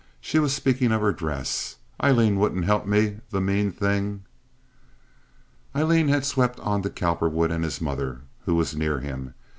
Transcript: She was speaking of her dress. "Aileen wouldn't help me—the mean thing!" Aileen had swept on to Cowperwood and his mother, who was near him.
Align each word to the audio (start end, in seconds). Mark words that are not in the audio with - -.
She 0.19 0.39
was 0.39 0.51
speaking 0.51 0.91
of 0.91 1.01
her 1.01 1.11
dress. 1.11 1.75
"Aileen 2.03 2.39
wouldn't 2.39 2.65
help 2.65 2.87
me—the 2.87 3.39
mean 3.39 3.71
thing!" 3.71 4.23
Aileen 5.75 6.07
had 6.07 6.25
swept 6.25 6.59
on 6.61 6.81
to 6.81 6.89
Cowperwood 6.89 7.51
and 7.51 7.63
his 7.63 7.79
mother, 7.79 8.21
who 8.45 8.55
was 8.55 8.75
near 8.75 8.99
him. 9.01 9.35